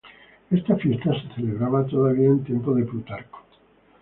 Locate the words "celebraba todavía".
1.35-2.25